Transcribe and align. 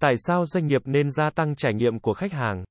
Tại 0.00 0.14
sao 0.16 0.46
doanh 0.46 0.66
nghiệp 0.66 0.82
nên 0.84 1.10
gia 1.10 1.30
tăng 1.30 1.56
trải 1.56 1.74
nghiệm 1.74 1.98
của 1.98 2.14
khách 2.14 2.32
hàng? 2.32 2.64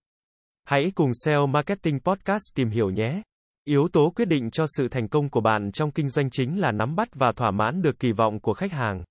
Hãy 0.65 0.83
cùng 0.95 1.11
SEO 1.13 1.47
Marketing 1.47 1.99
Podcast 1.99 2.43
tìm 2.55 2.69
hiểu 2.69 2.89
nhé. 2.89 3.21
Yếu 3.67 3.87
tố 3.93 4.13
quyết 4.15 4.25
định 4.25 4.51
cho 4.51 4.65
sự 4.77 4.87
thành 4.91 5.07
công 5.07 5.29
của 5.29 5.41
bạn 5.41 5.71
trong 5.71 5.91
kinh 5.91 6.09
doanh 6.09 6.29
chính 6.29 6.59
là 6.59 6.71
nắm 6.71 6.95
bắt 6.95 7.09
và 7.13 7.31
thỏa 7.35 7.51
mãn 7.51 7.81
được 7.81 7.99
kỳ 7.99 8.11
vọng 8.11 8.39
của 8.39 8.53
khách 8.53 8.71
hàng. 8.71 9.03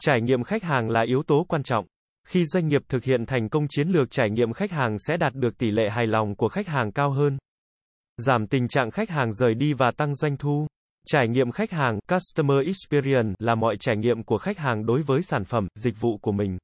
Trải 0.00 0.20
nghiệm 0.20 0.42
khách 0.42 0.62
hàng 0.62 0.90
là 0.90 1.02
yếu 1.06 1.22
tố 1.22 1.46
quan 1.48 1.62
trọng. 1.62 1.86
Khi 2.28 2.44
doanh 2.44 2.68
nghiệp 2.68 2.82
thực 2.88 3.04
hiện 3.04 3.26
thành 3.26 3.48
công 3.48 3.66
chiến 3.68 3.88
lược 3.88 4.10
trải 4.10 4.30
nghiệm 4.30 4.52
khách 4.52 4.70
hàng 4.70 4.96
sẽ 4.98 5.16
đạt 5.16 5.34
được 5.34 5.58
tỷ 5.58 5.70
lệ 5.70 5.90
hài 5.90 6.06
lòng 6.06 6.36
của 6.36 6.48
khách 6.48 6.68
hàng 6.68 6.92
cao 6.92 7.10
hơn. 7.10 7.38
Giảm 8.16 8.46
tình 8.46 8.68
trạng 8.68 8.90
khách 8.90 9.10
hàng 9.10 9.32
rời 9.32 9.54
đi 9.54 9.72
và 9.72 9.90
tăng 9.96 10.14
doanh 10.14 10.36
thu. 10.36 10.66
Trải 11.06 11.28
nghiệm 11.28 11.50
khách 11.50 11.70
hàng, 11.70 11.98
Customer 12.08 12.58
Experience, 12.66 13.34
là 13.38 13.54
mọi 13.54 13.76
trải 13.80 13.96
nghiệm 13.96 14.22
của 14.22 14.38
khách 14.38 14.58
hàng 14.58 14.86
đối 14.86 15.02
với 15.02 15.22
sản 15.22 15.44
phẩm, 15.44 15.68
dịch 15.74 15.94
vụ 16.00 16.18
của 16.18 16.32
mình. 16.32 16.58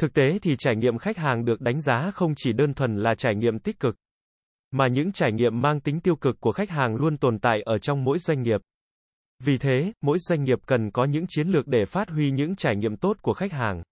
Thực 0.00 0.14
tế 0.14 0.38
thì 0.42 0.56
trải 0.58 0.76
nghiệm 0.76 0.98
khách 0.98 1.16
hàng 1.16 1.44
được 1.44 1.60
đánh 1.60 1.80
giá 1.80 2.10
không 2.14 2.32
chỉ 2.36 2.52
đơn 2.52 2.74
thuần 2.74 2.96
là 2.96 3.14
trải 3.14 3.34
nghiệm 3.34 3.58
tích 3.58 3.80
cực, 3.80 3.96
mà 4.74 4.88
những 4.88 5.12
trải 5.12 5.32
nghiệm 5.32 5.60
mang 5.60 5.80
tính 5.80 6.00
tiêu 6.00 6.16
cực 6.16 6.40
của 6.40 6.52
khách 6.52 6.70
hàng 6.70 6.96
luôn 6.96 7.16
tồn 7.16 7.38
tại 7.38 7.62
ở 7.64 7.78
trong 7.78 8.04
mỗi 8.04 8.18
doanh 8.18 8.42
nghiệp. 8.42 8.60
Vì 9.44 9.58
thế, 9.58 9.92
mỗi 10.02 10.18
doanh 10.18 10.42
nghiệp 10.42 10.58
cần 10.66 10.90
có 10.90 11.04
những 11.04 11.24
chiến 11.28 11.48
lược 11.48 11.66
để 11.66 11.84
phát 11.88 12.10
huy 12.10 12.30
những 12.30 12.56
trải 12.56 12.76
nghiệm 12.76 12.96
tốt 12.96 13.16
của 13.22 13.32
khách 13.32 13.52
hàng. 13.52 13.82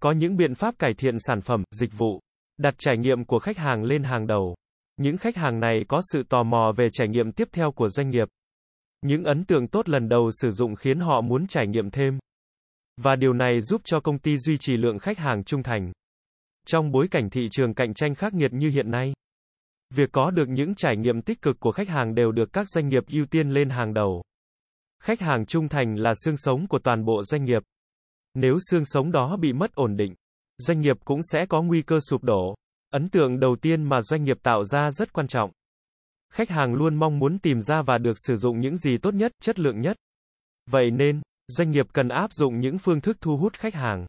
Có 0.00 0.12
những 0.12 0.36
biện 0.36 0.54
pháp 0.54 0.78
cải 0.78 0.94
thiện 0.98 1.14
sản 1.18 1.40
phẩm, 1.40 1.64
dịch 1.70 1.90
vụ, 1.98 2.20
đặt 2.58 2.74
trải 2.78 2.96
nghiệm 2.98 3.24
của 3.24 3.38
khách 3.38 3.58
hàng 3.58 3.84
lên 3.84 4.02
hàng 4.02 4.26
đầu. 4.26 4.56
Những 4.96 5.16
khách 5.16 5.36
hàng 5.36 5.60
này 5.60 5.84
có 5.88 6.00
sự 6.12 6.22
tò 6.28 6.42
mò 6.42 6.72
về 6.76 6.88
trải 6.92 7.08
nghiệm 7.08 7.32
tiếp 7.32 7.48
theo 7.52 7.72
của 7.72 7.88
doanh 7.88 8.10
nghiệp. 8.10 8.28
Những 9.02 9.24
ấn 9.24 9.44
tượng 9.44 9.68
tốt 9.68 9.88
lần 9.88 10.08
đầu 10.08 10.30
sử 10.40 10.50
dụng 10.50 10.74
khiến 10.74 11.00
họ 11.00 11.20
muốn 11.20 11.46
trải 11.46 11.66
nghiệm 11.66 11.90
thêm. 11.90 12.18
Và 12.96 13.16
điều 13.16 13.32
này 13.32 13.60
giúp 13.60 13.80
cho 13.84 14.00
công 14.00 14.18
ty 14.18 14.38
duy 14.38 14.56
trì 14.58 14.76
lượng 14.76 14.98
khách 14.98 15.18
hàng 15.18 15.44
trung 15.44 15.62
thành. 15.62 15.92
Trong 16.66 16.90
bối 16.90 17.08
cảnh 17.10 17.30
thị 17.30 17.46
trường 17.50 17.74
cạnh 17.74 17.94
tranh 17.94 18.14
khắc 18.14 18.34
nghiệt 18.34 18.52
như 18.52 18.70
hiện 18.70 18.90
nay, 18.90 19.12
việc 19.94 20.08
có 20.12 20.30
được 20.30 20.48
những 20.48 20.74
trải 20.74 20.96
nghiệm 20.96 21.22
tích 21.22 21.42
cực 21.42 21.60
của 21.60 21.72
khách 21.72 21.88
hàng 21.88 22.14
đều 22.14 22.32
được 22.32 22.52
các 22.52 22.68
doanh 22.68 22.88
nghiệp 22.88 23.02
ưu 23.08 23.26
tiên 23.26 23.50
lên 23.50 23.70
hàng 23.70 23.94
đầu. 23.94 24.22
Khách 25.02 25.20
hàng 25.20 25.46
trung 25.46 25.68
thành 25.68 25.94
là 25.94 26.12
xương 26.24 26.36
sống 26.36 26.66
của 26.66 26.78
toàn 26.78 27.04
bộ 27.04 27.22
doanh 27.22 27.44
nghiệp. 27.44 27.62
Nếu 28.34 28.58
xương 28.70 28.84
sống 28.84 29.12
đó 29.12 29.36
bị 29.36 29.52
mất 29.52 29.74
ổn 29.74 29.96
định, 29.96 30.14
doanh 30.58 30.80
nghiệp 30.80 30.96
cũng 31.04 31.20
sẽ 31.22 31.46
có 31.48 31.62
nguy 31.62 31.82
cơ 31.82 31.98
sụp 32.10 32.24
đổ. 32.24 32.54
Ấn 32.90 33.08
tượng 33.08 33.40
đầu 33.40 33.56
tiên 33.62 33.84
mà 33.84 34.00
doanh 34.00 34.24
nghiệp 34.24 34.36
tạo 34.42 34.64
ra 34.64 34.90
rất 34.90 35.12
quan 35.12 35.26
trọng. 35.26 35.50
Khách 36.32 36.50
hàng 36.50 36.74
luôn 36.74 36.94
mong 36.94 37.18
muốn 37.18 37.38
tìm 37.38 37.60
ra 37.60 37.82
và 37.82 37.98
được 37.98 38.14
sử 38.16 38.36
dụng 38.36 38.60
những 38.60 38.76
gì 38.76 38.98
tốt 39.02 39.14
nhất, 39.14 39.32
chất 39.40 39.58
lượng 39.58 39.80
nhất. 39.80 39.96
Vậy 40.70 40.90
nên, 40.90 41.20
doanh 41.48 41.70
nghiệp 41.70 41.86
cần 41.92 42.08
áp 42.08 42.32
dụng 42.32 42.60
những 42.60 42.78
phương 42.78 43.00
thức 43.00 43.16
thu 43.20 43.36
hút 43.36 43.56
khách 43.56 43.74
hàng. 43.74 44.06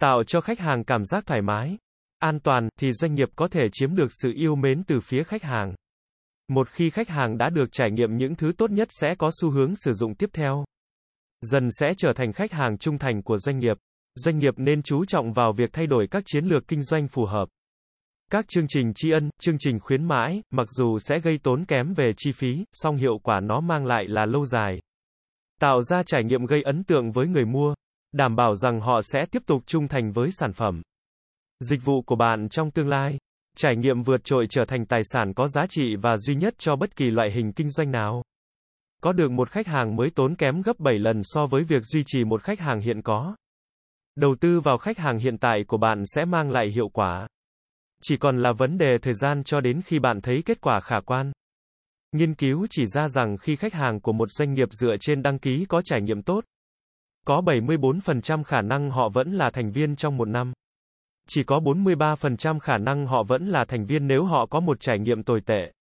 Tạo 0.00 0.24
cho 0.26 0.40
khách 0.40 0.58
hàng 0.58 0.84
cảm 0.84 1.04
giác 1.04 1.26
thoải 1.26 1.42
mái, 1.42 1.76
an 2.18 2.38
toàn, 2.40 2.68
thì 2.80 2.92
doanh 2.92 3.14
nghiệp 3.14 3.28
có 3.36 3.48
thể 3.48 3.62
chiếm 3.72 3.94
được 3.94 4.08
sự 4.22 4.32
yêu 4.36 4.54
mến 4.54 4.82
từ 4.84 5.00
phía 5.00 5.22
khách 5.22 5.42
hàng. 5.42 5.74
Một 6.48 6.68
khi 6.68 6.90
khách 6.90 7.08
hàng 7.08 7.38
đã 7.38 7.50
được 7.50 7.72
trải 7.72 7.90
nghiệm 7.90 8.16
những 8.16 8.34
thứ 8.34 8.52
tốt 8.58 8.70
nhất 8.70 8.88
sẽ 8.90 9.08
có 9.18 9.30
xu 9.40 9.50
hướng 9.50 9.76
sử 9.76 9.92
dụng 9.92 10.14
tiếp 10.14 10.30
theo. 10.32 10.64
Dần 11.40 11.68
sẽ 11.70 11.86
trở 11.96 12.12
thành 12.16 12.32
khách 12.32 12.52
hàng 12.52 12.78
trung 12.78 12.98
thành 12.98 13.22
của 13.22 13.38
doanh 13.38 13.58
nghiệp. 13.58 13.76
Doanh 14.14 14.38
nghiệp 14.38 14.54
nên 14.56 14.82
chú 14.82 15.04
trọng 15.04 15.32
vào 15.32 15.52
việc 15.52 15.72
thay 15.72 15.86
đổi 15.86 16.06
các 16.10 16.22
chiến 16.26 16.44
lược 16.44 16.68
kinh 16.68 16.82
doanh 16.82 17.08
phù 17.08 17.24
hợp. 17.24 17.48
Các 18.30 18.44
chương 18.48 18.66
trình 18.68 18.92
tri 18.94 19.10
ân, 19.10 19.30
chương 19.40 19.56
trình 19.58 19.80
khuyến 19.80 20.04
mãi, 20.04 20.42
mặc 20.50 20.66
dù 20.70 20.98
sẽ 20.98 21.18
gây 21.18 21.38
tốn 21.42 21.64
kém 21.64 21.94
về 21.94 22.12
chi 22.16 22.32
phí, 22.32 22.64
song 22.72 22.96
hiệu 22.96 23.18
quả 23.22 23.40
nó 23.40 23.60
mang 23.60 23.86
lại 23.86 24.04
là 24.08 24.26
lâu 24.26 24.46
dài. 24.46 24.78
Tạo 25.62 25.82
ra 25.82 26.02
trải 26.02 26.24
nghiệm 26.24 26.46
gây 26.46 26.62
ấn 26.62 26.84
tượng 26.84 27.12
với 27.12 27.28
người 27.28 27.44
mua, 27.44 27.74
đảm 28.12 28.36
bảo 28.36 28.54
rằng 28.54 28.80
họ 28.80 29.02
sẽ 29.02 29.24
tiếp 29.30 29.42
tục 29.46 29.62
trung 29.66 29.88
thành 29.88 30.12
với 30.12 30.30
sản 30.30 30.52
phẩm. 30.52 30.82
Dịch 31.60 31.80
vụ 31.84 32.02
của 32.02 32.16
bạn 32.16 32.48
trong 32.48 32.70
tương 32.70 32.88
lai. 32.88 33.18
Trải 33.56 33.76
nghiệm 33.76 34.02
vượt 34.02 34.24
trội 34.24 34.46
trở 34.50 34.64
thành 34.68 34.86
tài 34.86 35.00
sản 35.04 35.34
có 35.34 35.48
giá 35.48 35.62
trị 35.68 35.96
và 35.96 36.16
duy 36.16 36.34
nhất 36.34 36.54
cho 36.58 36.76
bất 36.76 36.96
kỳ 36.96 37.04
loại 37.04 37.30
hình 37.30 37.52
kinh 37.52 37.70
doanh 37.70 37.90
nào. 37.90 38.22
Có 39.02 39.12
được 39.12 39.30
một 39.30 39.50
khách 39.50 39.66
hàng 39.66 39.96
mới 39.96 40.10
tốn 40.10 40.34
kém 40.34 40.62
gấp 40.62 40.78
7 40.78 40.98
lần 40.98 41.20
so 41.22 41.46
với 41.46 41.64
việc 41.64 41.82
duy 41.82 42.02
trì 42.06 42.24
một 42.24 42.42
khách 42.42 42.60
hàng 42.60 42.80
hiện 42.80 43.02
có. 43.02 43.36
Đầu 44.16 44.34
tư 44.40 44.60
vào 44.60 44.76
khách 44.76 44.98
hàng 44.98 45.18
hiện 45.18 45.38
tại 45.38 45.64
của 45.66 45.76
bạn 45.78 46.02
sẽ 46.06 46.24
mang 46.24 46.50
lại 46.50 46.68
hiệu 46.74 46.88
quả. 46.88 47.26
Chỉ 48.02 48.16
còn 48.16 48.42
là 48.42 48.52
vấn 48.58 48.78
đề 48.78 48.98
thời 49.02 49.14
gian 49.14 49.44
cho 49.44 49.60
đến 49.60 49.80
khi 49.84 49.98
bạn 49.98 50.20
thấy 50.20 50.42
kết 50.46 50.60
quả 50.60 50.80
khả 50.80 51.00
quan. 51.06 51.32
Nghiên 52.12 52.34
cứu 52.34 52.66
chỉ 52.70 52.86
ra 52.86 53.08
rằng 53.08 53.36
khi 53.36 53.56
khách 53.56 53.74
hàng 53.74 54.00
của 54.00 54.12
một 54.12 54.30
doanh 54.30 54.52
nghiệp 54.52 54.68
dựa 54.70 54.96
trên 55.00 55.22
đăng 55.22 55.38
ký 55.38 55.64
có 55.68 55.82
trải 55.82 56.02
nghiệm 56.02 56.22
tốt, 56.22 56.44
có 57.26 57.40
74% 57.40 58.42
khả 58.42 58.60
năng 58.60 58.90
họ 58.90 59.08
vẫn 59.14 59.32
là 59.32 59.50
thành 59.52 59.70
viên 59.70 59.96
trong 59.96 60.16
một 60.16 60.28
năm. 60.28 60.52
Chỉ 61.28 61.42
có 61.44 61.60
43% 61.60 62.58
khả 62.58 62.78
năng 62.78 63.06
họ 63.06 63.22
vẫn 63.28 63.46
là 63.46 63.64
thành 63.68 63.86
viên 63.86 64.06
nếu 64.06 64.24
họ 64.24 64.46
có 64.46 64.60
một 64.60 64.80
trải 64.80 64.98
nghiệm 64.98 65.22
tồi 65.22 65.40
tệ. 65.46 65.72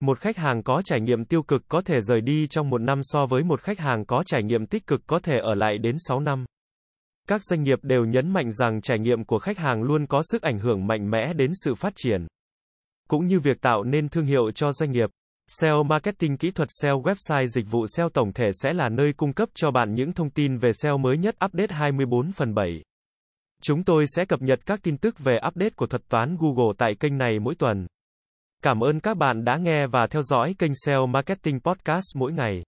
Một 0.00 0.18
khách 0.18 0.36
hàng 0.36 0.62
có 0.62 0.82
trải 0.84 1.00
nghiệm 1.00 1.24
tiêu 1.24 1.42
cực 1.42 1.62
có 1.68 1.82
thể 1.84 2.00
rời 2.00 2.20
đi 2.20 2.46
trong 2.46 2.70
một 2.70 2.80
năm 2.80 3.00
so 3.02 3.26
với 3.26 3.44
một 3.44 3.60
khách 3.60 3.78
hàng 3.78 4.04
có 4.04 4.22
trải 4.26 4.42
nghiệm 4.42 4.66
tích 4.66 4.86
cực 4.86 5.00
có 5.06 5.18
thể 5.18 5.34
ở 5.42 5.54
lại 5.54 5.78
đến 5.78 5.96
6 5.98 6.20
năm. 6.20 6.44
Các 7.28 7.42
doanh 7.44 7.62
nghiệp 7.62 7.78
đều 7.82 8.04
nhấn 8.04 8.32
mạnh 8.32 8.52
rằng 8.52 8.80
trải 8.80 8.98
nghiệm 8.98 9.24
của 9.24 9.38
khách 9.38 9.58
hàng 9.58 9.82
luôn 9.82 10.06
có 10.06 10.22
sức 10.24 10.42
ảnh 10.42 10.58
hưởng 10.58 10.86
mạnh 10.86 11.10
mẽ 11.10 11.32
đến 11.32 11.50
sự 11.64 11.74
phát 11.74 11.92
triển, 11.96 12.26
cũng 13.08 13.26
như 13.26 13.40
việc 13.40 13.60
tạo 13.60 13.84
nên 13.84 14.08
thương 14.08 14.24
hiệu 14.24 14.50
cho 14.50 14.72
doanh 14.72 14.90
nghiệp. 14.90 15.10
SEO 15.58 15.82
Marketing 15.82 16.36
Kỹ 16.36 16.50
thuật 16.50 16.68
SEO 16.82 17.02
Website 17.02 17.46
Dịch 17.46 17.66
vụ 17.70 17.86
SEO 17.96 18.08
tổng 18.08 18.32
thể 18.32 18.50
sẽ 18.62 18.72
là 18.72 18.88
nơi 18.88 19.12
cung 19.16 19.32
cấp 19.32 19.48
cho 19.54 19.70
bạn 19.70 19.94
những 19.94 20.12
thông 20.12 20.30
tin 20.30 20.56
về 20.56 20.70
SEO 20.72 20.98
mới 20.98 21.18
nhất 21.18 21.34
update 21.44 21.74
24 21.74 22.32
phần 22.32 22.54
7. 22.54 22.82
Chúng 23.62 23.84
tôi 23.84 24.04
sẽ 24.06 24.24
cập 24.24 24.42
nhật 24.42 24.58
các 24.66 24.80
tin 24.82 24.96
tức 24.96 25.18
về 25.18 25.38
update 25.48 25.70
của 25.70 25.86
thuật 25.86 26.02
toán 26.08 26.36
Google 26.40 26.72
tại 26.78 26.92
kênh 27.00 27.18
này 27.18 27.38
mỗi 27.38 27.54
tuần. 27.54 27.86
Cảm 28.62 28.80
ơn 28.80 29.00
các 29.00 29.16
bạn 29.16 29.44
đã 29.44 29.56
nghe 29.56 29.86
và 29.86 30.06
theo 30.10 30.22
dõi 30.22 30.54
kênh 30.58 30.72
SEO 30.86 31.06
Marketing 31.06 31.60
Podcast 31.60 32.16
mỗi 32.16 32.32
ngày. 32.32 32.62